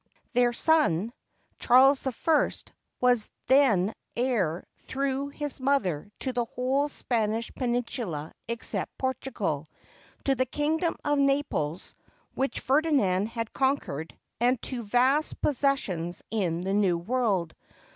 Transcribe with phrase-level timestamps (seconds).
[0.33, 1.13] Their son,
[1.59, 2.51] Charles I,
[2.99, 9.69] was then heir through his mother to the whole Spanish peninsula except Portugal,
[10.23, 11.93] to the kingdom of Naples,
[12.33, 17.53] which Ferdinand had conquered, and to vast possessions in the New World.